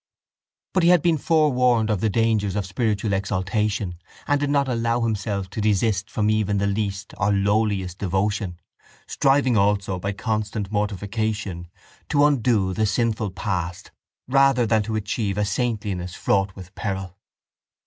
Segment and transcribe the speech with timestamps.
[0.73, 5.01] But he had been forewarned of the dangers of spiritual exaltation and did not allow
[5.01, 8.59] himself to desist from even the least or lowliest devotion,
[9.05, 11.67] striving also by constant mortification
[12.09, 13.91] to undo the sinful past
[14.27, 17.19] rather than to achieve a saintliness fraught with peril.